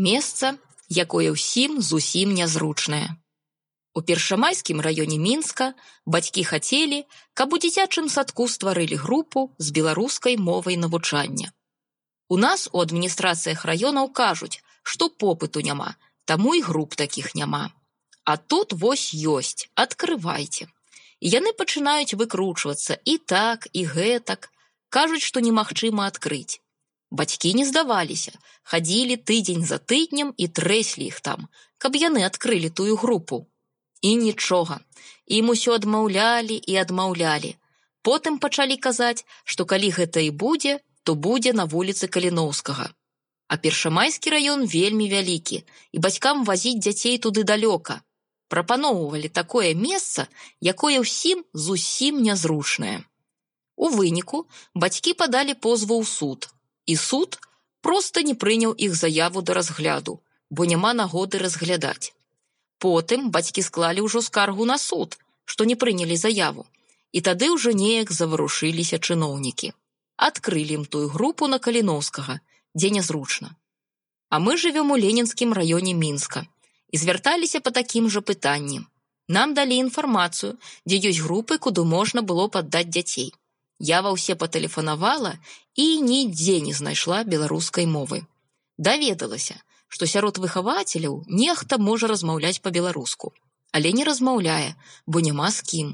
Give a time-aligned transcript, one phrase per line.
[0.00, 0.56] месца,
[0.88, 3.20] якое ўсім зусім нязручнае.
[3.94, 5.74] У першамайскім раёне мінска
[6.06, 11.52] бацькі хацелі, каб у дзіцячым садку стварылі групу з беларускай мовай навучання.
[12.28, 17.70] У нас у адміністрацыях раёнаў кажуць, што попыту няма, таму і груп такіх няма.
[18.24, 20.70] А тут вось ёсць, открывайте.
[21.18, 24.50] І яны пачынаюць выкручвацца і так і гэтак,
[24.88, 26.62] кажуць, што немагчыма адкрыць.
[27.10, 28.32] Бацькі не здаваліся,
[28.62, 33.46] хадзілі тыдзень за тыднем і трэслі іх там, каб яны адкрылі тую групу.
[34.00, 34.80] І нічога.
[35.26, 37.56] Ім усё адмаўлялі і адмаўлялі.
[38.06, 42.86] Потым пачалі казаць, што калі гэта і будзе, то будзе на вуліцы каліноўскага.
[43.50, 45.58] А першамайскі раён вельмі вялікі,
[45.92, 48.00] і бацькам вазіць дзяцей туды далёка.
[48.48, 50.28] Прапаноўвалі такое месца,
[50.62, 53.02] якое ўсім зусім нязручнае.
[53.76, 56.48] У выніку бацькі падалі позву ў суд,
[56.90, 57.38] і суд
[57.86, 60.18] проста не прыняў іх заяву да разгляду,
[60.50, 62.12] бо няма нагоды разглядаць.
[62.84, 66.66] Потым бацькі склалі ўжо скаргу на суд, што не прынялі заяву.
[67.12, 69.72] І тады ўжо неяк заварушыліся чыноўнікі.
[70.28, 72.38] Адкрылі ім тую групу на каліноўскага,
[72.74, 73.56] дзе нязручна.
[74.30, 76.46] А мы жывём у ленінскім раёне мінска
[76.90, 78.80] і звярталіся па такім жа пытанні.
[79.28, 80.54] Нам далі інфармацыю,
[80.86, 83.30] дзе ёсць групы, куды можна было паддаць дзяцей.
[83.80, 85.32] Я ва ўсе патэлефанавала
[85.74, 88.20] і нідзе не знайшла беларускай мовы.
[88.76, 89.56] Даведалася,
[89.88, 93.32] што сярод выхавацеляў нехта можа размаўляць па-беларуску,
[93.72, 95.88] але не размаўляе, бо няма з кім.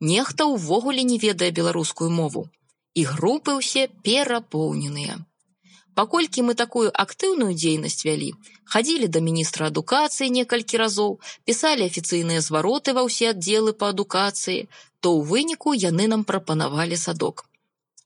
[0.00, 2.48] Нехта ўвогуле не ведае беларускую мову.
[2.94, 5.22] І групы ўсе перапоўненыя.
[5.98, 8.30] Паколькі мы такую актыўную дзейнасць вялі,
[8.72, 11.18] хадзілі да міністра адукацыі некалькі разоў,
[11.50, 14.70] пісалі афіцыйныя звароты ва ўсе аддзелы па адукацыі,
[15.02, 17.44] то ў выніку яны нам прапанавалі садок.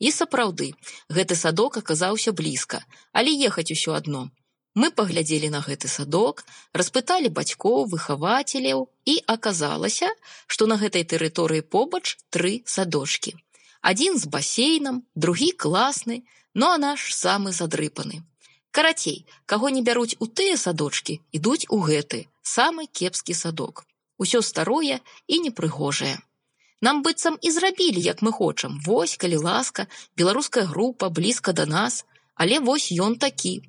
[0.00, 0.72] І сапраўды,
[1.18, 2.80] гэты садок аказаўся блізка,
[3.12, 4.24] але ехаць усё адно.
[4.72, 10.08] Мы паглядзелі на гэты садок, распыталі бацькоў, выхавацеляў і аказалася,
[10.46, 13.36] што на гэтай тэрыторыі побач тры садочкі.
[13.82, 18.22] Адзін з басейнам, другі класны, ну а наш самы задрыпаны.
[18.70, 23.84] Карацей, каго не бяруць у тыя садочкі, ідуць у гэты самы кепскі садок.
[24.18, 26.18] Усё старое і непрыгожае.
[26.80, 28.80] Нам быццам і зрабілі, як мы хочам.
[28.86, 29.86] Вось, калі ласка,
[30.16, 32.04] беларуская група блізка да нас,
[32.34, 33.62] але вось ён такі,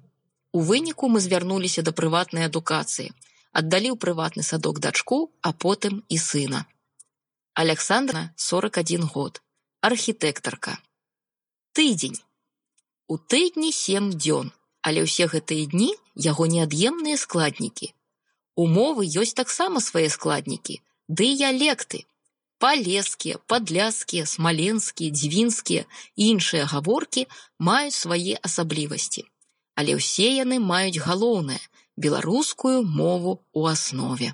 [0.53, 3.09] У выніку мы звярнуліся да прыватнай адукацыі,
[3.59, 6.59] аддалі ў прыватны садок дачку, а потым і сына.
[7.63, 9.41] Александра 41 год,
[9.81, 10.77] архітэктарка.
[11.73, 12.21] Тыдзень.
[13.07, 15.91] У тыдні сем дзён, але ўсе гэтыя дні
[16.29, 17.93] яго неад'емныя складнікі.
[18.55, 22.05] Умовы ёсць таксама свае складнікі, дыялекты.
[22.63, 25.83] Палескія, падляскія, смаленскія, дзвінскія
[26.15, 27.27] і іншыя гаворкі
[27.59, 29.27] маюць свае асаблівасці
[29.75, 31.61] але ўсе яны маюць галоўнае
[31.97, 34.29] беларускую мову ў аснове.